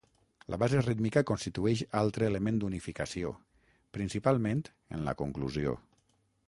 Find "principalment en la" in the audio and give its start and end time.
3.99-5.17